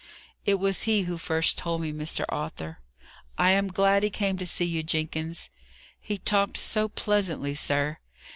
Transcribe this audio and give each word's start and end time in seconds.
It 0.47 0.55
was 0.55 0.81
he 0.89 1.03
who 1.03 1.15
first 1.19 1.59
told 1.59 1.81
me, 1.81 1.93
Mr. 1.93 2.25
Arthur." 2.29 2.79
"I 3.37 3.51
am 3.51 3.67
glad 3.67 4.01
he 4.01 4.09
came 4.09 4.35
to 4.39 4.47
see 4.47 4.65
you, 4.65 4.81
Jenkins." 4.81 5.51
"He 5.99 6.17
talked 6.17 6.57
so 6.57 6.89
pleasantly, 6.89 7.53
sir. 7.53 7.99